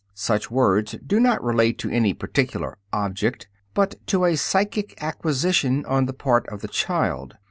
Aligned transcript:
Such 0.15 0.49
words 0.49 0.95
do 1.05 1.19
not 1.19 1.43
relate 1.43 1.77
to 1.77 1.89
any 1.91 2.15
particular 2.15 2.79
object, 2.91 3.47
but 3.75 3.93
to 4.07 4.25
a 4.25 4.35
psychic 4.35 4.95
acquisition 4.99 5.85
on 5.85 6.07
the 6.07 6.13
part 6.13 6.49
of 6.49 6.61
the 6.63 6.67
child. 6.67 7.35